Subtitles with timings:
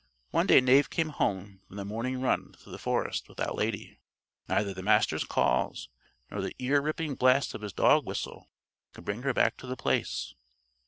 [0.31, 3.99] One day Knave came home from the morning run through the forest without Lady.
[4.49, 5.89] Neither the Master's calls
[6.31, 8.49] nor the ear ripping blasts of his dog whistle
[8.93, 10.33] could bring her back to The Place.